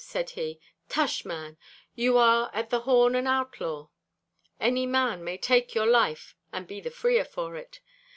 said 0.03 0.31
he. 0.31 0.59
'Tush, 0.89 1.23
man! 1.25 1.59
you 1.93 2.17
are 2.17 2.49
at 2.55 2.71
the 2.71 2.79
horn 2.79 3.13
and 3.13 3.27
outlaw. 3.27 3.87
Any 4.59 4.87
man 4.87 5.23
may 5.23 5.37
take 5.37 5.75
your 5.75 5.85
life 5.85 6.35
and 6.51 6.65
be 6.65 6.81
the 6.81 6.89
freer 6.89 7.23
for 7.23 7.55
it. 7.55 7.81